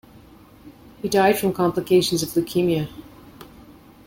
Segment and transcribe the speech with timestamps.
[1.03, 2.89] He died from complications of leukemia.